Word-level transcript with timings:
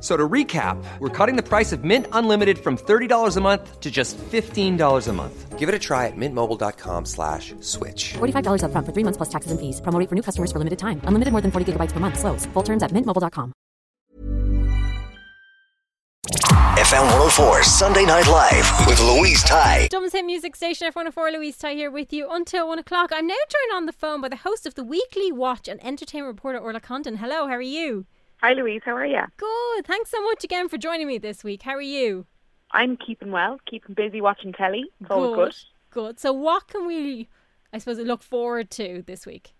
So 0.00 0.16
to 0.16 0.28
recap, 0.28 0.76
we're 1.00 1.08
cutting 1.08 1.34
the 1.34 1.42
price 1.42 1.72
of 1.72 1.82
Mint 1.82 2.06
Unlimited 2.12 2.58
from 2.58 2.76
$30 2.76 3.36
a 3.36 3.40
month 3.40 3.80
to 3.80 3.90
just 3.90 4.16
$15 4.18 5.08
a 5.08 5.12
month. 5.12 5.58
Give 5.58 5.68
it 5.68 5.74
a 5.74 5.78
try 5.78 6.06
at 6.06 6.12
mintmobile.com 6.16 7.04
slash 7.04 7.52
switch. 7.58 8.14
$45 8.18 8.62
upfront 8.62 8.86
for 8.86 8.92
three 8.92 9.02
months 9.02 9.16
plus 9.16 9.28
taxes 9.28 9.50
and 9.50 9.58
fees. 9.58 9.80
Promo 9.80 9.98
rate 9.98 10.08
for 10.08 10.14
new 10.14 10.22
customers 10.22 10.52
for 10.52 10.58
limited 10.58 10.78
time. 10.78 11.00
Unlimited 11.02 11.32
more 11.32 11.40
than 11.42 11.50
40 11.50 11.72
gigabytes 11.72 11.90
per 11.90 11.98
month. 11.98 12.16
Slows. 12.16 12.46
Full 12.54 12.62
terms 12.62 12.84
at 12.84 12.92
mintmobile.com. 12.92 13.52
FM 16.78 17.02
104 17.34 17.64
Sunday 17.64 18.04
Night 18.06 18.28
Live 18.28 18.86
with 18.86 19.00
Louise 19.00 19.42
Ty. 19.42 19.88
Dublin 19.90 20.10
Hit 20.12 20.24
Music 20.24 20.54
Station 20.54 20.90
F104 20.92 21.32
Louise 21.32 21.58
Ty 21.58 21.74
here 21.74 21.90
with 21.90 22.12
you 22.12 22.28
until 22.30 22.68
one 22.68 22.78
o'clock. 22.78 23.10
I'm 23.12 23.26
now 23.26 23.34
joined 23.48 23.74
on 23.76 23.86
the 23.86 23.92
phone 23.92 24.20
by 24.20 24.28
the 24.28 24.36
host 24.36 24.64
of 24.64 24.74
the 24.76 24.84
Weekly 24.84 25.32
Watch 25.32 25.66
and 25.66 25.84
entertainment 25.84 26.32
reporter 26.34 26.58
Orla 26.60 26.78
Condon. 26.80 27.16
Hello, 27.16 27.48
how 27.48 27.54
are 27.54 27.60
you? 27.60 28.06
Hi 28.40 28.52
Louise, 28.52 28.82
how 28.84 28.94
are 28.94 29.04
you? 29.06 29.22
Good. 29.36 29.86
Thanks 29.86 30.10
so 30.10 30.22
much 30.22 30.44
again 30.44 30.68
for 30.68 30.78
joining 30.78 31.08
me 31.08 31.18
this 31.18 31.42
week. 31.42 31.62
How 31.62 31.72
are 31.72 31.82
you? 31.82 32.24
I'm 32.70 32.96
keeping 32.96 33.32
well, 33.32 33.58
keeping 33.68 33.94
busy 33.96 34.20
watching 34.20 34.52
telly. 34.52 34.84
It's 35.00 35.10
all 35.10 35.34
good. 35.34 35.56
Good. 35.90 36.20
So 36.20 36.32
what 36.32 36.68
can 36.68 36.86
we 36.86 37.28
I 37.72 37.78
suppose 37.78 37.98
look 37.98 38.22
forward 38.22 38.70
to 38.72 39.02
this 39.06 39.26
week? 39.26 39.54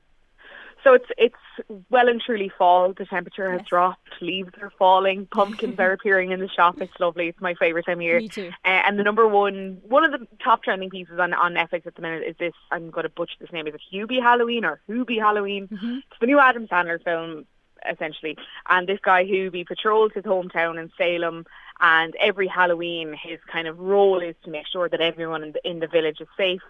So 0.84 0.94
it's 0.94 1.06
it's 1.18 1.80
well 1.90 2.08
and 2.08 2.20
truly 2.20 2.52
fall. 2.56 2.92
The 2.96 3.04
temperature 3.04 3.50
has 3.50 3.62
dropped. 3.62 4.08
Leaves 4.20 4.52
are 4.62 4.70
falling. 4.78 5.26
Pumpkins 5.32 5.76
are 5.80 5.90
appearing 5.90 6.30
in 6.30 6.38
the 6.38 6.48
shop. 6.48 6.80
It's 6.80 6.92
lovely. 7.00 7.26
It's 7.26 7.40
my 7.40 7.54
favorite 7.54 7.86
time 7.86 7.98
of 7.98 8.02
year. 8.02 8.20
Me 8.20 8.28
too. 8.28 8.52
Uh, 8.64 8.68
and 8.86 8.96
the 8.96 9.02
number 9.02 9.26
one, 9.26 9.78
one 9.82 10.04
of 10.04 10.12
the 10.12 10.24
top 10.42 10.62
trending 10.62 10.88
pieces 10.88 11.18
on 11.18 11.34
on 11.34 11.54
Netflix 11.54 11.84
at 11.84 11.96
the 11.96 12.02
minute 12.02 12.22
is 12.22 12.36
this. 12.38 12.54
I'm 12.70 12.90
going 12.90 13.02
to 13.02 13.10
butcher 13.10 13.34
this 13.40 13.50
name. 13.50 13.66
Is 13.66 13.74
it 13.74 13.80
Hubie 13.92 14.22
Halloween 14.22 14.64
or 14.64 14.80
Hubie 14.88 15.18
Halloween? 15.18 15.66
Mm-hmm. 15.66 15.96
It's 15.96 16.20
the 16.20 16.26
new 16.26 16.38
Adam 16.38 16.68
Sandler 16.68 17.02
film, 17.02 17.44
essentially. 17.90 18.36
And 18.68 18.88
this 18.88 19.00
guy 19.02 19.24
who 19.24 19.50
Hubie 19.50 19.66
patrols 19.66 20.12
his 20.14 20.24
hometown 20.24 20.80
in 20.80 20.90
Salem. 20.96 21.46
And 21.80 22.16
every 22.16 22.48
Halloween, 22.48 23.12
his 23.12 23.38
kind 23.50 23.68
of 23.68 23.78
role 23.78 24.18
is 24.20 24.34
to 24.44 24.50
make 24.50 24.66
sure 24.66 24.88
that 24.88 25.00
everyone 25.00 25.44
in 25.44 25.52
the, 25.52 25.68
in 25.68 25.78
the 25.78 25.86
village 25.86 26.20
is 26.20 26.26
safe. 26.36 26.62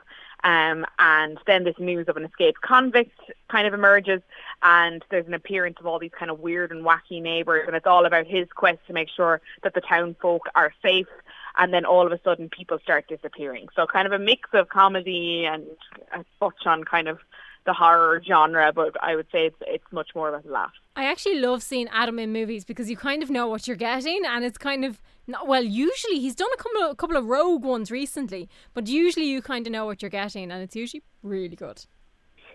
Um, 0.45 0.87
and 0.99 1.39
then 1.47 1.65
this 1.65 1.79
news 1.79 2.09
of 2.09 2.17
an 2.17 2.25
escaped 2.25 2.61
convict 2.61 3.19
kind 3.51 3.67
of 3.67 3.75
emerges, 3.75 4.21
and 4.63 5.05
there's 5.11 5.27
an 5.27 5.35
appearance 5.35 5.79
of 5.81 5.87
all 5.87 5.99
these 5.99 6.13
kind 6.17 6.31
of 6.31 6.39
weird 6.39 6.71
and 6.71 6.85
wacky 6.85 7.21
neighbours, 7.21 7.65
and 7.67 7.75
it's 7.75 7.87
all 7.87 8.07
about 8.07 8.27
his 8.27 8.47
quest 8.55 8.79
to 8.87 8.93
make 8.93 9.09
sure 9.09 9.41
that 9.63 9.75
the 9.75 9.81
town 9.81 10.15
folk 10.21 10.43
are 10.55 10.73
safe. 10.81 11.09
And 11.57 11.75
then 11.75 11.85
all 11.85 12.07
of 12.07 12.13
a 12.13 12.21
sudden, 12.23 12.49
people 12.51 12.79
start 12.79 13.09
disappearing. 13.09 13.67
So 13.75 13.85
kind 13.85 14.07
of 14.07 14.13
a 14.13 14.19
mix 14.19 14.49
of 14.53 14.69
comedy 14.69 15.45
and 15.45 15.65
a 16.13 16.25
touch 16.39 16.67
on 16.67 16.85
kind 16.85 17.09
of 17.09 17.19
the 17.67 17.73
horror 17.73 18.23
genre, 18.25 18.73
but 18.73 18.97
I 19.03 19.17
would 19.17 19.27
say 19.33 19.47
it's 19.47 19.57
it's 19.67 19.93
much 19.93 20.15
more 20.15 20.33
of 20.33 20.45
a 20.45 20.49
laugh. 20.49 20.73
I 20.99 21.05
actually 21.05 21.39
love 21.39 21.63
seeing 21.63 21.87
Adam 21.93 22.19
in 22.19 22.33
movies 22.33 22.65
because 22.65 22.91
you 22.91 22.97
kind 22.97 23.23
of 23.23 23.31
know 23.31 23.47
what 23.47 23.69
you're 23.69 23.77
getting, 23.77 24.25
and 24.27 24.45
it's 24.45 24.59
kind 24.59 24.85
of 24.85 25.01
not, 25.29 25.47
well. 25.47 25.63
Usually, 25.63 26.19
he's 26.19 26.35
done 26.35 26.49
a 26.53 26.57
couple 26.57 26.83
of 26.83 26.91
a 26.91 26.97
couple 26.97 27.17
of 27.17 27.27
rogue 27.27 27.63
ones 27.63 27.93
recently, 27.93 28.49
but 28.75 28.89
usually 28.89 29.27
you 29.27 29.41
kind 29.41 29.65
of 29.69 29.73
know 29.73 29.87
what 29.87 30.03
you're 30.03 30.11
getting, 30.11 30.51
and 30.51 30.61
it's 30.61 30.75
usually 30.75 31.05
really 31.23 31.55
good. 31.55 31.85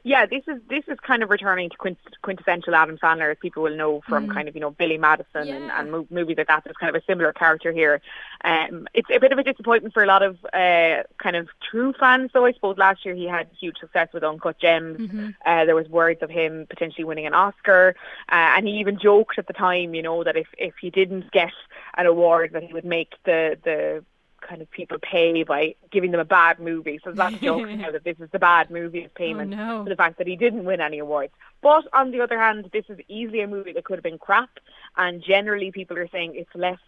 Yeah, 0.06 0.26
this 0.26 0.44
is 0.50 0.60
this 0.70 0.84
is 0.90 1.00
kind 1.00 1.24
of 1.24 1.30
returning 1.30 1.70
to 1.70 1.78
quint- 1.78 1.98
quintessential 2.22 2.76
Adam 2.76 2.98
Sandler, 2.98 3.32
as 3.32 3.38
people 3.42 3.64
will 3.64 3.76
know 3.78 4.02
from 4.08 4.28
kind 4.28 4.50
of 4.50 4.54
you 4.56 4.60
know 4.60 4.72
Billy 4.72 4.98
Madison 4.98 5.48
and, 5.48 5.66
Yeah. 5.68 5.80
and 5.80 5.92
mo- 5.94 6.08
movies 6.10 6.38
like 6.38 6.48
that. 6.48 6.66
There's 6.66 6.76
kind 6.76 6.94
of 6.94 7.02
a 7.02 7.06
similar 7.06 7.32
character 7.32 7.72
here. 7.72 8.02
Um, 8.44 8.86
it's 8.94 9.10
a 9.10 9.20
bit 9.20 9.32
of 9.32 9.38
a 9.38 9.44
disappointment 9.44 9.94
for 9.94 10.04
a 10.04 10.06
lot 10.06 10.22
of 10.22 10.38
uh, 10.54 11.04
kind 11.20 11.38
of 11.38 11.48
true 11.72 11.94
fans, 11.98 12.32
though. 12.34 12.46
I 12.46 12.52
suppose 12.52 12.78
last 12.78 13.06
year 13.06 13.16
he 13.16 13.26
had 13.26 13.48
huge 13.58 13.78
success 13.80 14.10
with 14.14 14.26
Uncut 14.26 14.60
Gems. 14.60 15.10
Uh, 15.46 15.64
there 15.64 15.76
was 15.76 15.88
words 15.88 16.22
of 16.22 16.30
him 16.30 16.68
potentially 16.70 17.06
winning 17.06 17.26
an 17.26 17.34
Oscar, 17.34 17.96
uh, 18.30 18.36
and 18.58 18.68
he 18.68 18.74
even 18.80 19.00
joked 19.00 19.40
at 19.40 19.48
the 19.48 19.54
time, 19.54 19.96
you 19.96 20.02
know, 20.02 20.26
that 20.26 20.36
if 20.36 20.48
if 20.58 20.74
he 20.82 20.90
didn't 20.90 21.32
get 21.32 21.54
an 21.98 22.08
award, 22.08 22.52
that 22.52 22.64
he 22.64 22.74
would 22.74 22.84
make 22.86 23.14
the 23.24 23.58
the 23.64 24.04
kind 24.48 24.62
of 24.62 24.70
people 24.72 24.98
pay 25.00 25.44
by 25.44 25.76
giving 25.92 26.12
them 26.12 26.20
a 26.20 26.26
bad 26.26 26.60
movie. 26.60 27.00
So 27.04 27.12
that's 27.12 27.36
joking 27.42 27.80
now 27.82 27.92
that 27.92 28.04
this 28.04 28.18
is 28.20 28.30
the 28.32 28.40
bad 28.40 28.70
movie 28.70 29.04
of 29.06 29.12
oh, 29.16 29.18
payment 29.18 29.54
Oh, 29.54 29.58
no. 29.58 29.84
for 29.84 29.90
the 29.90 29.96
fact 29.96 30.18
that 30.20 30.28
he 30.28 30.36
didn't 30.36 30.66
win 30.66 30.82
any 30.82 31.00
awards. 31.00 31.34
But 31.62 31.86
on 31.94 32.12
the 32.12 32.22
other 32.22 32.38
hand, 32.40 32.70
this 32.74 32.86
is 32.90 33.00
easily 33.08 33.42
a 33.42 33.48
movie 33.48 33.74
that 33.74 33.86
could 33.86 33.96
have 33.96 34.04
been 34.04 34.18
crap, 34.20 34.50
and 34.98 35.24
generally 35.24 35.72
people 35.72 35.98
are 35.98 36.08
saying 36.10 36.34
it's 36.36 36.54
less 36.54 36.80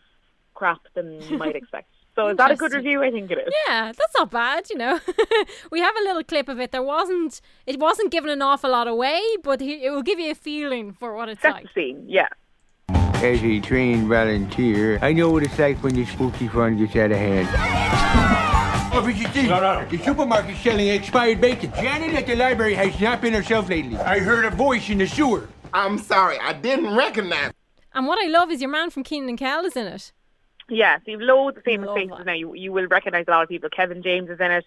crap 0.54 0.82
than 0.94 1.22
you 1.30 1.38
might 1.38 1.56
expect. 1.62 1.88
So 2.16 2.28
is 2.30 2.38
that 2.38 2.50
a 2.52 2.56
good 2.56 2.72
review? 2.72 3.04
I 3.04 3.12
think 3.12 3.30
it 3.30 3.38
is. 3.40 3.54
Yeah, 3.68 3.92
that's 3.92 4.14
not 4.18 4.32
bad, 4.32 4.70
you 4.70 4.78
know. 4.78 5.02
we 5.72 5.82
have 5.82 5.94
a 5.98 6.04
little 6.04 6.24
clip 6.24 6.48
of 6.48 6.62
it. 6.62 6.72
There 6.72 6.82
wasn't 6.84 7.42
it 7.66 7.78
wasn't 7.78 8.10
giving 8.10 8.32
an 8.32 8.42
awful 8.42 8.72
lot 8.72 8.88
away, 8.88 9.22
but 9.44 9.60
he, 9.60 9.86
it 9.86 9.90
will 9.90 10.02
give 10.02 10.18
you 10.20 10.32
a 10.32 10.36
feeling 10.36 10.94
for 10.94 11.14
what 11.14 11.28
it's 11.28 11.42
Set 11.42 11.54
like. 11.54 11.68
scene, 11.76 12.06
yeah. 12.08 12.30
As 13.24 13.42
a 13.44 13.60
trained 13.60 14.08
volunteer, 14.08 15.00
I 15.02 15.14
know 15.14 15.32
what 15.32 15.44
it's 15.44 15.58
like 15.58 15.82
when 15.84 15.96
the 15.96 16.06
spooky 16.06 16.48
fun 16.48 16.78
gets 16.78 16.96
out 16.96 17.12
of 17.12 17.18
hand. 17.18 17.48
Officer 18.94 19.28
D, 19.34 19.48
No, 19.48 19.60
no. 19.60 19.86
the 19.90 19.98
supermarket 19.98 20.56
selling 20.58 20.88
expired 20.90 21.42
bacon. 21.42 21.72
Janet 21.76 22.14
at 22.16 22.28
the 22.28 22.36
library 22.36 22.76
has 22.76 23.00
not 23.02 23.22
been 23.22 23.34
herself 23.34 23.68
lately. 23.70 23.98
I 23.98 24.20
heard 24.20 24.46
a 24.46 24.50
voice 24.52 24.90
in 24.90 25.00
the 25.00 25.08
sewer. 25.08 25.48
I'm 25.74 25.98
sorry, 25.98 26.38
I 26.40 26.54
didn't 26.54 26.96
recognize. 26.96 27.52
And 27.94 28.06
what 28.08 28.24
I 28.24 28.28
love 28.28 28.52
is 28.52 28.62
your 28.62 28.70
man 28.70 28.90
from 28.92 29.04
Kenan 29.04 29.30
and 29.30 29.38
Kel 29.38 29.66
is 29.66 29.76
in 29.76 29.88
it. 29.88 30.12
Yeah, 30.70 30.98
so 30.98 31.04
you've 31.12 31.22
loads 31.22 31.58
of 31.58 31.64
famous 31.64 31.88
Love 31.88 31.96
faces 31.98 32.18
that. 32.18 32.26
now. 32.26 32.34
You, 32.34 32.54
you 32.56 32.72
will 32.72 32.88
recognise 32.88 33.26
a 33.28 33.32
lot 33.32 33.44
of 33.44 33.50
people. 33.50 33.70
Kevin 33.70 34.02
James 34.02 34.30
is 34.30 34.40
in 34.40 34.52
it, 34.52 34.66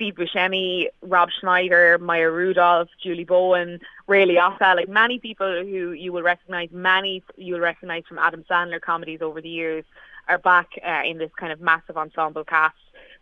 Steve 0.00 0.14
Buscemi, 0.14 0.86
Rob 1.02 1.28
Schneider, 1.30 1.98
Maya 1.98 2.30
Rudolph, 2.30 2.88
Julie 3.02 3.24
Bowen, 3.24 3.80
Ray 4.06 4.26
Liotta. 4.26 4.74
Like 4.74 4.88
many 4.88 5.18
people 5.18 5.62
who 5.62 5.92
you 5.92 6.10
will 6.10 6.22
recognise, 6.22 6.70
many 6.72 7.22
you 7.36 7.52
will 7.54 7.60
recognise 7.60 8.04
from 8.08 8.18
Adam 8.18 8.42
Sandler 8.50 8.80
comedies 8.80 9.20
over 9.20 9.42
the 9.42 9.50
years 9.50 9.84
are 10.26 10.38
back 10.38 10.68
uh, 10.86 11.02
in 11.04 11.18
this 11.18 11.30
kind 11.38 11.52
of 11.52 11.60
massive 11.60 11.98
ensemble 11.98 12.44
cast 12.44 12.76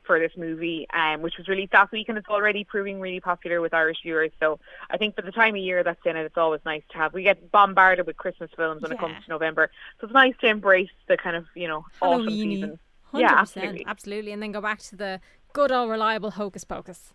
for 0.05 0.21
this 0.21 0.31
movie, 0.37 0.87
um, 0.95 1.21
which 1.21 1.37
was 1.37 1.49
released 1.49 1.75
last 1.75 1.91
week 1.91 2.09
and 2.09 2.17
it's 2.17 2.29
already 2.29 2.63
proving 2.63 3.01
really 3.01 3.21
popular 3.21 3.61
with 3.61 3.75
Irish 3.75 3.99
viewers. 4.05 4.31
So 4.39 4.61
I 4.89 4.99
think 4.99 5.17
for 5.17 5.23
the 5.23 5.33
time 5.33 5.57
of 5.57 5.61
year 5.61 5.83
that's 5.83 6.07
in 6.07 6.17
it, 6.17 6.27
it's 6.27 6.39
always 6.39 6.61
nice 6.65 6.83
to 6.93 6.99
have. 6.99 7.13
We 7.13 7.25
get 7.25 7.51
bombarded 7.51 8.07
with 8.07 8.17
Christmas 8.17 8.51
films 8.57 8.83
when 8.83 8.93
it 8.93 9.01
comes 9.01 9.17
to 9.25 9.31
November, 9.31 9.69
so 10.01 10.07
it's 10.07 10.15
nice 10.15 10.35
to 10.43 10.47
embrace 10.47 10.91
the 11.09 11.17
kind 11.17 11.35
of 11.35 11.47
you 11.57 11.67
know 11.67 11.85
autumn 12.01 12.31
season. 12.31 12.79
100%, 13.13 13.21
Yeah, 13.21 13.35
absolutely. 13.37 13.85
absolutely. 13.87 14.33
And 14.33 14.43
then 14.43 14.53
go 14.53 14.61
back 14.61 14.81
to 14.81 14.97
the 14.97 15.21
good 15.59 15.73
old 15.73 15.91
reliable 15.91 16.31
hocus 16.31 16.63
pocus. 16.63 17.13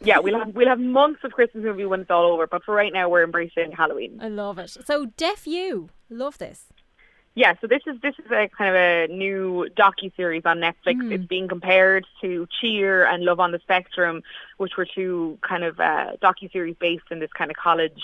Yeah, 0.00 0.18
we'll 0.18 0.38
have 0.38 0.54
we'll 0.54 0.68
have 0.68 0.78
months 0.78 1.20
of 1.24 1.32
Christmas 1.32 1.64
movie 1.64 1.86
when 1.86 2.00
it's 2.02 2.10
all 2.10 2.26
over, 2.30 2.46
but 2.46 2.62
for 2.62 2.74
right 2.74 2.92
now 2.92 3.08
we're 3.08 3.24
embracing 3.24 3.72
Halloween. 3.72 4.18
I 4.20 4.28
love 4.28 4.58
it. 4.58 4.68
So 4.68 5.06
Deaf 5.16 5.46
U, 5.46 5.88
love 6.10 6.36
this. 6.36 6.64
Yeah, 7.34 7.54
so 7.60 7.66
this 7.66 7.80
is 7.86 7.98
this 8.02 8.14
is 8.18 8.30
a 8.30 8.48
kind 8.58 8.68
of 8.68 8.76
a 8.76 9.08
new 9.08 9.68
docu 9.78 10.14
series 10.14 10.42
on 10.44 10.58
Netflix. 10.58 11.10
It's 11.10 11.24
being 11.24 11.48
compared 11.48 12.04
to 12.20 12.46
Cheer 12.60 13.06
and 13.06 13.24
Love 13.24 13.40
on 13.40 13.52
the 13.52 13.60
Spectrum, 13.60 14.22
which 14.58 14.76
were 14.76 14.86
two 14.86 15.38
kind 15.40 15.64
of 15.64 15.80
uh, 15.80 16.12
docu 16.22 16.52
series 16.52 16.76
based 16.78 17.04
in 17.10 17.18
this 17.18 17.32
kind 17.32 17.50
of 17.50 17.56
college 17.56 18.02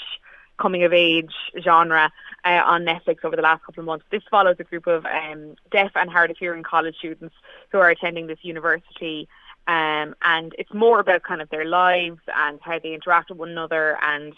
coming 0.63 0.85
of 0.85 0.93
age 0.93 1.35
genre 1.61 2.13
uh, 2.45 2.63
on 2.65 2.85
Netflix 2.85 3.25
over 3.25 3.37
the 3.37 3.43
last 3.43 3.65
couple 3.65 3.81
of 3.81 3.87
months. 3.87 4.05
This 4.11 4.23
follows 4.31 4.57
a 4.61 4.65
group 4.65 4.87
of 4.87 5.05
um, 5.05 5.57
deaf 5.71 5.91
and 5.97 6.09
hard 6.09 6.31
of 6.31 6.39
hearing 6.39 6.63
college 6.63 6.97
students 6.97 7.35
who 7.71 7.79
are 7.79 7.91
attending 7.91 8.29
this 8.29 8.39
university. 8.43 9.29
Um, 9.67 10.15
and 10.23 10.55
it's 10.59 10.73
more 10.73 11.01
about 11.01 11.23
kind 11.23 11.43
of 11.43 11.51
their 11.51 11.65
lives 11.65 12.21
and 12.35 12.59
how 12.63 12.79
they 12.79 12.95
interact 12.95 13.31
with 13.31 13.39
one 13.39 13.51
another 13.51 13.99
and 14.03 14.33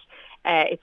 uh, 0.44 0.64
it's 0.72 0.82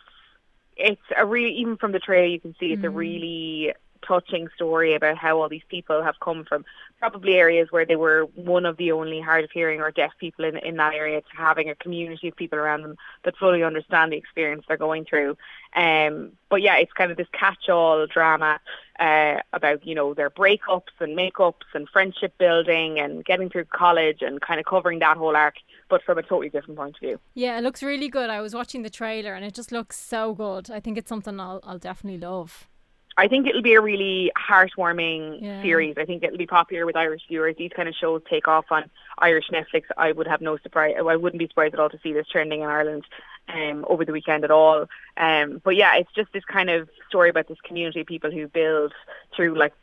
it's 0.78 1.02
a 1.16 1.26
really 1.26 1.54
even 1.58 1.78
from 1.78 1.92
the 1.92 2.00
trailer 2.00 2.26
you 2.26 2.40
can 2.40 2.56
see 2.60 2.74
it's 2.74 2.84
a 2.84 2.90
really 2.90 3.74
touching 4.06 4.48
story 4.56 4.94
about 4.96 5.18
how 5.18 5.42
all 5.42 5.50
these 5.50 5.62
people 5.70 6.04
have 6.04 6.20
come 6.20 6.46
from 6.46 6.66
probably 7.02 7.34
areas 7.34 7.68
where 7.72 7.86
they 7.86 7.96
were 7.96 8.26
one 8.36 8.66
of 8.66 8.78
the 8.78 8.92
only 8.92 9.20
hard 9.20 9.44
of 9.44 9.50
hearing 9.52 9.82
or 9.82 9.90
deaf 9.90 10.12
people 10.20 10.46
in 10.46 10.56
in 10.58 10.78
that 10.78 10.94
area 10.94 11.20
to 11.20 11.28
having 11.36 11.70
a 11.70 11.76
community 11.76 12.28
of 12.28 12.36
people 12.36 12.60
around 12.60 12.84
them 12.84 12.96
that 13.24 13.36
fully 13.38 13.64
understand 13.64 14.12
the 14.12 14.18
experience 14.18 14.64
they're 14.68 14.78
going 14.78 15.04
through. 15.04 15.36
Um, 15.76 16.34
but 16.50 16.62
yeah, 16.62 16.78
it's 16.78 16.94
kind 16.94 17.12
of 17.12 17.18
this 17.18 17.28
catch-all 17.32 18.06
drama 18.06 18.60
uh, 19.00 19.38
about 19.52 19.86
you 19.86 19.96
know 19.96 20.14
their 20.14 20.30
breakups 20.30 20.96
and 21.00 21.18
makeups 21.18 21.70
and 21.74 21.90
friendship 21.90 22.38
building 22.38 23.00
and 23.00 23.26
getting 23.26 23.50
through 23.50 23.66
college 23.66 24.22
and 24.22 24.40
kind 24.40 24.60
of 24.60 24.66
covering 24.66 25.00
that 25.00 25.18
whole 25.18 25.36
arc, 25.36 25.56
but 25.90 26.04
from 26.04 26.20
a 26.20 26.22
totally 26.22 26.50
different 26.50 26.78
point 26.78 26.96
of 26.96 27.00
view. 27.00 27.20
Yeah, 27.34 27.58
it 27.58 27.64
looks 27.64 27.82
really 27.82 28.10
good. 28.10 28.30
I 28.30 28.42
was 28.42 28.54
watching 28.54 28.84
the 28.84 28.90
trailer 28.92 29.34
and 29.34 29.44
it 29.44 29.56
just 29.56 29.72
looks 29.72 30.00
so 30.00 30.36
good. 30.36 30.70
I 30.70 30.80
think 30.80 31.00
it's 31.00 31.10
something 31.10 31.40
I'll 31.40 31.62
I'll 31.64 31.80
definitely 31.80 32.20
love. 32.20 32.68
I 33.18 33.28
think 33.28 33.48
it'll 33.48 33.62
be 33.62 33.74
a 33.74 33.82
really 33.82 34.32
heartwarming 34.38 35.42
Yeah. 35.42 35.62
series. 35.62 35.98
I 35.98 36.06
think 36.06 36.24
it'll 36.24 36.38
be 36.38 36.48
popular 36.48 36.86
with 36.86 36.96
Irish 36.96 37.24
viewers. 37.28 37.56
These 37.58 37.72
kind 37.76 37.90
of 37.90 37.96
shows 37.96 38.22
take 38.30 38.48
off 38.48 38.66
on 38.72 38.90
Irish 39.18 39.50
Netflix. 39.50 39.84
I 39.98 40.12
would 40.12 40.28
have 40.28 40.42
no 40.42 40.58
surprise. 40.58 40.96
I 40.98 41.16
wouldn't 41.16 41.40
be 41.40 41.48
surprised 41.48 41.74
at 41.74 41.80
all 41.80 41.90
to 41.90 42.00
see 42.02 42.14
this 42.14 42.28
trending 42.28 42.62
in 42.62 42.70
Ireland 42.70 43.06
um, 43.50 43.86
over 43.90 44.06
the 44.06 44.14
weekend 44.14 44.44
at 44.44 44.52
all. 44.52 44.86
Um, 45.18 45.62
but 45.64 45.76
yeah, 45.76 45.96
it's 45.98 46.12
just 46.14 46.32
this 46.32 46.46
kind 46.46 46.70
of 46.70 46.90
story 47.10 47.30
about 47.30 47.48
this 47.48 47.60
community 47.62 48.02
of 48.02 48.08
people 48.08 48.32
who 48.32 48.48
build 48.48 48.94
through 49.36 49.56
like 49.58 49.74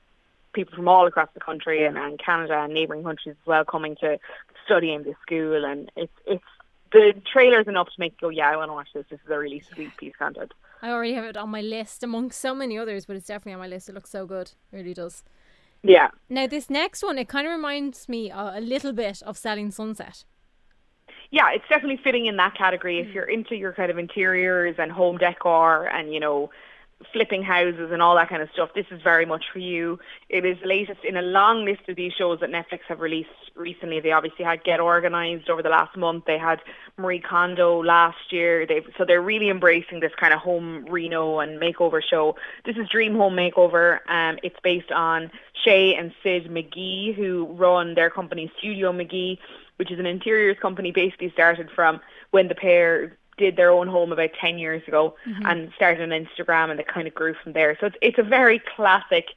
people 0.55 0.75
from 0.75 0.89
all 0.89 1.07
across 1.07 1.29
the 1.35 1.41
country 1.41 1.85
and, 1.85 1.99
and 1.99 2.19
Canada 2.19 2.59
and 2.59 2.73
neighbouring 2.73 3.05
countries 3.05 3.37
as 3.41 3.47
well 3.47 3.65
coming 3.65 3.97
to 3.97 4.19
study 4.65 4.93
in 4.93 5.03
this 5.03 5.17
school. 5.23 5.65
And 5.65 5.91
it's 5.97 6.13
it's 6.27 6.45
the 6.93 7.15
trailer's 7.31 7.69
enough 7.69 7.89
to 7.89 7.95
make 8.01 8.13
you 8.13 8.29
go, 8.29 8.29
yeah, 8.31 8.51
I 8.51 8.57
want 8.57 8.71
to 8.71 8.73
watch 8.73 8.89
this. 8.95 9.05
This 9.11 9.21
is 9.23 9.31
a 9.31 9.39
really 9.39 9.63
sweet 9.75 9.95
piece 9.99 10.15
of 10.15 10.19
content. 10.19 10.53
I 10.81 10.91
already 10.91 11.15
have 11.15 11.25
it 11.25 11.37
on 11.37 11.51
my 11.51 11.61
list 11.61 12.03
amongst 12.03 12.41
so 12.41 12.55
many 12.55 12.79
others, 12.79 13.07
but 13.07 13.17
it's 13.17 13.27
definitely 13.27 13.55
on 13.55 13.61
my 13.61 13.67
list. 13.69 13.89
It 13.89 13.95
looks 13.95 14.11
so 14.11 14.27
good. 14.27 14.53
It 14.73 14.77
really 14.77 14.95
does. 14.95 15.25
Yeah. 15.83 16.09
Now 16.29 16.47
this 16.47 16.71
next 16.71 17.03
one, 17.03 17.19
it 17.19 17.29
kind 17.29 17.47
of 17.47 17.53
reminds 17.53 18.09
me 18.09 18.31
a 18.31 18.61
little 18.61 18.93
bit 18.93 19.23
of 19.23 19.37
Selling 19.37 19.71
Sunset. 19.71 20.25
yeah, 21.31 21.51
it's 21.53 21.65
definitely 21.69 22.01
fitting 22.03 22.27
in 22.27 22.37
that 22.37 22.57
category. 22.57 23.01
If 23.01 23.09
mm. 23.09 23.15
you're 23.15 23.25
into 23.25 23.55
your 23.55 23.73
kind 23.73 23.91
of 23.91 23.99
interiors 23.99 24.77
and 24.79 24.91
home 24.91 25.19
decor 25.19 25.87
and, 25.87 26.13
you 26.13 26.21
know, 26.21 26.51
flipping 27.13 27.43
houses 27.43 27.91
and 27.93 28.03
all 28.03 28.17
that 28.17 28.29
kind 28.29 28.43
of 28.43 28.49
stuff, 28.53 28.71
this 28.75 28.87
is 28.91 29.01
very 29.03 29.27
much 29.27 29.45
for 29.53 29.59
you. 29.59 29.99
It 30.29 30.45
is 30.45 30.59
the 30.61 30.69
latest 30.69 31.05
in 31.05 31.17
a 31.17 31.23
long 31.23 31.65
list 31.65 31.83
of 31.89 31.97
these 31.97 32.13
shows 32.13 32.41
that 32.41 32.51
Netflix 32.51 32.81
have 32.89 33.01
released 33.01 33.29
recently. 33.59 34.01
They 34.01 34.13
obviously 34.13 34.45
had 34.45 34.65
Get 34.65 34.81
Organized 34.81 35.51
over 35.51 35.63
the 35.63 35.69
last 35.69 35.97
month. 35.97 36.25
They 36.27 36.39
had 36.39 36.61
Marie 36.97 37.21
Kondo 37.21 37.83
last 37.83 38.33
year. 38.33 38.67
They've, 38.67 38.87
so 38.97 39.05
they're 39.05 39.23
really 39.23 39.51
embracing 39.51 40.01
this 40.01 40.13
kind 40.19 40.33
of 40.33 40.41
home 40.41 40.87
reno 40.89 41.41
and 41.41 41.61
makeover 41.61 42.03
show. 42.03 42.37
This 42.65 42.77
is 42.77 42.89
Dream 42.89 43.15
Home 43.17 43.35
Makeover. 43.35 44.01
Um, 44.09 44.39
it's 44.43 44.59
based 44.63 44.93
on 44.93 45.31
Shea 45.65 45.95
and 45.95 46.13
Syd 46.23 46.47
McGee, 46.47 47.15
who 47.15 47.47
run 47.47 47.95
their 47.95 48.11
company 48.11 48.51
Studio 48.59 48.93
McGee, 48.93 49.39
which 49.77 49.91
is 49.91 49.99
an 49.99 50.07
interiors 50.07 50.59
company 50.61 50.93
basically 50.93 51.31
started 51.31 51.71
from 51.71 52.01
when 52.31 52.49
the 52.49 52.55
pair 52.55 53.17
did 53.39 53.57
their 53.57 53.71
own 53.71 53.87
home 53.87 54.13
about 54.13 54.31
10 54.41 54.59
years 54.59 54.83
ago 54.89 55.15
and 55.45 55.73
started 55.77 56.03
on 56.03 56.27
Instagram 56.27 56.71
and 56.71 56.81
it 56.81 56.89
kind 56.89 57.07
of 57.07 57.15
grew 57.15 57.35
from 57.43 57.53
there. 57.53 57.77
So 57.81 57.87
it's, 57.87 57.97
it's 58.03 58.19
a 58.19 58.23
very 58.25 58.61
classic 58.77 59.29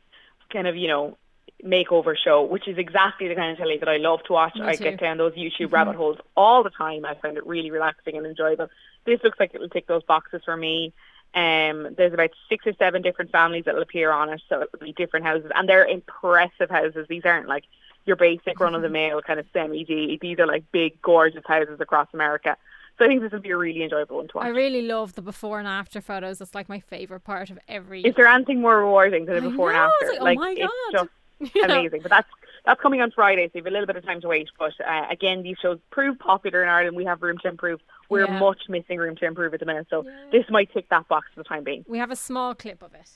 kind 0.52 0.68
of, 0.68 0.76
you 0.76 0.88
know, 0.88 1.18
makeover 1.66 2.16
show, 2.18 2.44
which 2.44 2.68
is 2.68 2.78
exactly 2.78 3.28
the 3.28 3.36
kind 3.36 3.52
of 3.52 3.58
telly 3.58 3.78
that 3.78 3.90
I 3.90 3.98
love 3.98 4.24
to 4.24 4.34
watch. 4.34 4.56
Me 4.56 4.64
I 4.64 4.76
too. 4.76 4.84
get 4.84 5.00
down 5.00 5.18
those 5.18 5.34
YouTube 5.34 5.72
rabbit 5.72 5.96
holes 5.96 6.18
all 6.36 6.64
the 6.64 6.70
time. 6.70 7.06
I 7.06 7.16
find 7.16 7.38
it 7.38 7.46
really 7.46 7.72
relaxing 7.72 8.18
and 8.18 8.26
enjoyable. 8.26 8.68
This 9.06 9.20
looks 9.24 9.40
like 9.40 9.54
it 9.54 9.62
will 9.62 9.70
tick 9.70 9.88
those 9.88 10.04
boxes 10.04 10.42
for 10.46 10.56
me. 10.56 10.94
Um, 11.34 11.96
there's 11.98 12.14
about 12.14 12.32
six 12.50 12.68
or 12.68 12.74
seven 12.74 13.02
different 13.02 13.32
families 13.32 13.66
that 13.66 13.76
will 13.76 13.84
appear 13.84 14.12
on 14.12 14.30
it, 14.30 14.42
so 14.50 14.64
it'll 14.64 14.86
be 14.86 14.92
different 14.92 15.26
houses, 15.26 15.50
and 15.56 15.68
they're 15.68 15.86
impressive 15.86 16.70
houses. 16.70 17.06
These 17.08 17.24
aren't 17.24 17.48
like 17.48 17.64
your 18.06 18.16
basic 18.18 18.60
run 18.60 18.76
of 18.76 18.82
the 18.82 18.90
mill 18.90 19.22
kind 19.22 19.40
of 19.40 19.46
semi 19.54 19.84
D. 19.86 20.20
These 20.22 20.40
are 20.40 20.48
like 20.48 20.66
big, 20.72 21.02
gorgeous 21.02 21.44
houses 21.48 21.80
across 21.80 22.08
America. 22.14 22.58
So 22.98 23.06
I 23.06 23.08
think 23.08 23.22
this 23.22 23.32
will 23.32 23.40
be 23.40 23.52
a 23.52 23.58
really 23.58 23.84
enjoyable 23.84 24.18
one 24.18 24.28
to 24.28 24.38
watch. 24.38 24.46
I 24.46 24.50
really 24.50 24.82
love 24.82 25.16
the 25.16 25.22
before 25.22 25.60
and 25.60 25.68
after 25.68 26.02
photos. 26.02 26.42
It's 26.42 26.54
like 26.54 26.68
my 26.68 26.80
favorite 26.82 27.22
part 27.22 27.50
of 27.50 27.58
every. 27.68 28.02
Is 28.02 28.14
there 28.16 28.28
anything 28.28 28.62
more 28.62 28.78
rewarding 28.78 29.26
than 29.26 29.36
the 29.36 29.50
before 29.50 29.72
know, 29.72 29.84
and 29.84 29.92
it's 30.02 30.12
after? 30.12 30.24
like, 30.24 30.38
oh 30.38 30.42
my 30.42 30.52
it's 30.52 30.60
God. 30.60 30.92
just 30.92 31.10
You 31.56 31.68
know? 31.68 31.80
amazing. 31.80 32.02
But 32.02 32.10
that's 32.12 32.28
that's 32.66 32.80
coming 32.80 33.02
on 33.02 33.10
Friday, 33.12 33.48
so 33.48 33.52
you 33.56 33.62
have 33.64 33.68
a 33.68 33.72
little 33.72 33.88
bit 33.88 33.96
of 33.96 34.06
time 34.06 34.22
to 34.22 34.28
wait. 34.28 34.48
But 34.60 34.74
uh, 34.88 35.08
again, 35.10 35.42
these 35.42 35.58
shows 35.62 35.80
prove 35.90 36.20
popular 36.20 36.62
in 36.62 36.70
Ireland. 36.70 36.96
We 36.96 37.06
have 37.06 37.22
room 37.24 37.38
to 37.42 37.48
improve. 37.48 37.80
We're 38.10 38.26
Yeah. 38.28 38.40
much 38.40 38.62
missing 38.70 38.98
room 39.00 39.16
to 39.16 39.26
improve 39.26 39.54
at 39.56 39.60
the 39.60 39.66
minute, 39.66 39.88
so 39.90 40.06
this 40.32 40.46
might 40.50 40.72
tick 40.72 40.88
that 40.90 41.08
box 41.08 41.28
for 41.34 41.40
the 41.42 41.44
time 41.44 41.64
being. 41.64 41.84
We 41.88 41.98
have 41.98 42.12
a 42.12 42.16
small 42.16 42.54
clip 42.54 42.84
of 42.84 42.94
it. 42.94 43.10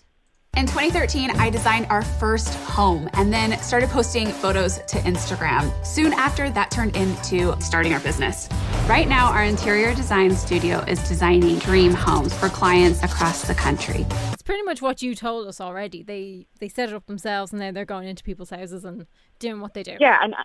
In 0.57 0.65
2013, 0.67 1.31
I 1.31 1.49
designed 1.49 1.85
our 1.89 2.01
first 2.01 2.55
home 2.55 3.09
and 3.13 3.31
then 3.31 3.59
started 3.59 3.89
posting 3.89 4.27
photos 4.27 4.77
to 4.77 4.97
Instagram. 4.99 5.69
Soon 5.85 6.13
after, 6.13 6.49
that 6.51 6.71
turned 6.71 6.95
into 6.95 7.53
starting 7.59 7.93
our 7.93 7.99
business. 7.99 8.47
Right 8.87 9.07
now, 9.07 9.31
our 9.31 9.43
interior 9.43 9.95
design 9.95 10.35
studio 10.35 10.77
is 10.81 10.99
designing 11.09 11.57
dream 11.57 11.91
homes 11.91 12.35
for 12.35 12.49
clients 12.49 13.01
across 13.01 13.47
the 13.47 13.55
country. 13.55 14.05
It's 14.31 14.43
pretty 14.43 14.61
much 14.61 14.79
what 14.79 15.01
you 15.01 15.15
told 15.15 15.47
us 15.47 15.59
already. 15.59 16.03
They 16.03 16.45
they 16.59 16.69
set 16.69 16.89
it 16.89 16.95
up 16.95 17.07
themselves 17.07 17.51
and 17.51 17.59
now 17.59 17.71
they're 17.71 17.83
going 17.83 18.07
into 18.07 18.23
people's 18.23 18.51
houses 18.51 18.85
and 18.85 19.07
doing 19.39 19.59
what 19.59 19.73
they 19.73 19.81
do. 19.81 19.97
Yeah, 19.99 20.19
and 20.21 20.35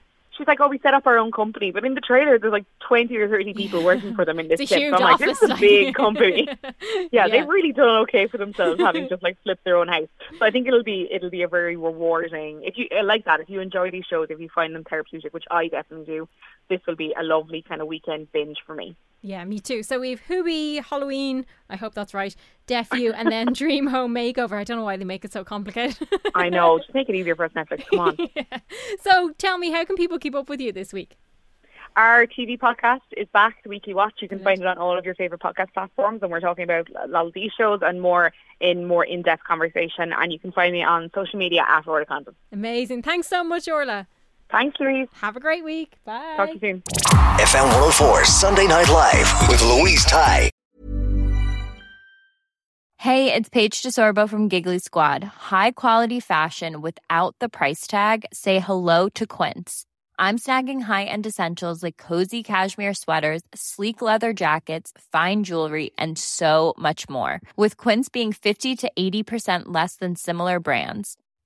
she's 0.41 0.49
like, 0.49 0.61
"Oh, 0.61 0.69
we 0.69 0.79
set 0.79 0.95
up 0.95 1.07
our 1.07 1.19
own 1.19 1.31
company," 1.31 1.71
but 1.71 1.85
in 1.85 1.95
the 1.95 2.01
trailer, 2.01 2.39
there's 2.39 2.53
like 2.53 2.65
20 2.81 3.15
or 3.17 3.29
30 3.29 3.55
people 3.55 3.85
working 3.85 4.15
for 4.15 4.25
them 4.25 4.41
in 4.41 4.49
this 4.49 4.59
It's 4.61 4.71
So 4.71 4.77
I'm 4.77 4.93
like, 4.93 5.19
"This 5.19 5.43
is 5.43 5.51
a 5.51 5.57
big 5.57 5.95
company." 5.95 6.49
yeah, 6.49 6.71
Yeah. 7.13 7.29
they've 7.29 7.49
really 7.49 7.73
done 7.73 8.03
okay 8.03 8.27
for 8.27 8.39
themselves, 8.39 8.81
having 8.81 9.09
just 9.09 9.23
like 9.23 9.37
flipped 9.43 9.65
their 9.65 9.77
own 9.77 9.89
house. 9.89 10.09
So 10.39 10.45
I 10.47 10.51
think 10.51 10.67
it'll 10.67 10.83
be 10.83 11.09
it'll 11.11 11.31
be 11.31 11.43
a 11.43 11.49
very 11.49 11.77
rewarding. 11.77 12.63
If 12.65 12.79
you 12.79 12.89
like 13.05 13.27
that, 13.27 13.41
if 13.41 13.51
you 13.51 13.61
enjoy 13.61 13.91
these 13.91 14.05
shows, 14.09 14.29
if 14.31 14.41
you 14.41 14.49
find 14.49 14.75
them 14.75 14.85
therapeutic, 14.85 15.35
which 15.35 15.45
I 15.51 15.69
definitely 15.69 16.07
do, 16.07 16.29
this 16.69 16.81
will 16.87 16.97
be 16.97 17.15
a 17.19 17.23
lovely 17.23 17.63
kind 17.63 17.83
of 17.83 17.87
weekend 17.87 18.33
binge 18.33 18.59
for 18.67 18.75
me. 18.75 18.97
Yeah, 19.23 19.45
me 19.45 19.59
too. 19.59 19.83
So 19.83 20.01
we've 20.01 20.21
Hubie, 20.29 20.83
Halloween, 20.83 21.45
I 21.69 21.77
hope 21.77 21.95
that's 21.95 22.15
right, 22.15 22.35
Deaf 22.67 22.89
U, 22.95 23.13
and 23.13 23.31
then 23.31 23.53
Dream 23.53 23.89
Home 23.89 24.15
Makeover. 24.15 24.53
I 24.53 24.65
don't 24.65 24.79
know 24.79 24.85
why 24.85 24.97
they 24.97 25.05
make 25.05 25.25
it 25.25 25.33
so 25.33 25.45
complicated. 25.45 26.09
I 26.35 26.49
know, 26.49 26.79
just 26.79 26.95
make 26.95 27.09
it 27.09 27.15
easier 27.15 27.37
for 27.37 27.45
us, 27.45 27.53
Netflix. 27.53 27.87
Come 27.89 28.01
on. 28.01 28.17
So 29.01 29.33
tell 29.39 29.59
me, 29.59 29.71
how 29.71 29.85
can 29.85 29.97
people 29.97 30.19
keep 30.19 30.35
up 30.35 30.49
with 30.49 30.61
you 30.61 30.73
this 30.73 30.93
week? 30.93 31.17
Our 31.97 32.27
TV 32.27 32.59
podcast 32.59 33.01
is 33.17 33.27
back, 33.33 33.63
The 33.63 33.69
Weekly 33.69 33.95
Watch. 33.95 34.15
You 34.21 34.29
can 34.29 34.39
find 34.39 34.61
it 34.61 34.67
on 34.67 34.79
all 34.79 34.97
of 34.97 35.05
your 35.05 35.15
favourite 35.15 35.43
podcast 35.43 35.73
platforms, 35.73 36.23
and 36.23 36.31
we're 36.31 36.41
talking 36.41 36.65
about 36.65 36.87
a 37.03 37.09
lot 37.09 37.27
of 37.27 37.33
these 37.33 37.51
shows 37.59 37.81
and 37.83 38.01
more 38.01 38.33
in 38.61 38.87
more 38.87 39.05
in-depth 39.05 39.43
conversation. 39.45 40.13
And 40.13 40.33
you 40.33 40.39
can 40.39 40.53
find 40.53 40.73
me 40.73 40.85
on 40.85 41.11
social 41.15 41.39
media 41.39 41.65
at 41.67 41.87
Orla 41.89 42.07
Condon. 42.07 42.35
Amazing. 42.53 43.03
Thanks 43.03 43.27
so 43.27 43.43
much, 43.43 43.69
Orla. 43.69 44.07
Thanks, 44.51 44.79
Louise. 44.81 45.09
Have 45.13 45.37
a 45.37 45.41
great 45.41 45.65
week. 45.65 45.95
Bye. 46.05 46.35
Talk 46.37 46.49
to 46.49 46.55
you 46.55 46.61
soon. 46.61 46.83
FM 47.39 47.65
104 47.65 48.25
Sunday 48.25 48.67
Night 48.67 48.89
Live 48.89 49.49
with 49.49 49.63
Louise 49.63 50.05
Ty. 50.05 50.51
Hey, 52.97 53.33
it's 53.33 53.49
Paige 53.49 53.81
DeSorbo 53.81 54.29
from 54.29 54.49
Giggly 54.49 54.79
Squad. 54.79 55.25
High 55.25 55.71
quality 55.71 56.21
fashion 56.21 56.83
without 56.83 57.35
the 57.39 57.49
price 57.49 57.87
tag. 57.87 58.27
Say 58.31 58.59
hello 58.59 59.09
to 59.11 59.27
Quince. 59.27 59.87
I'm 60.19 60.37
snagging 60.37 60.83
high-end 60.83 61.27
essentials 61.27 61.83
like 61.83 61.97
cozy 61.97 62.43
cashmere 62.43 62.93
sweaters, 62.93 63.41
sleek 63.55 64.03
leather 64.03 64.35
jackets, 64.35 64.93
fine 65.11 65.45
jewelry, 65.45 65.93
and 65.97 66.19
so 66.19 66.75
much 66.77 67.09
more. 67.09 67.41
With 67.57 67.79
Quince 67.79 68.11
being 68.11 68.35
50 68.35 68.77
to 68.77 68.93
80% 68.99 69.63
less 69.69 69.97
than 69.97 70.15
similar 70.15 70.61
brands. 70.61 71.17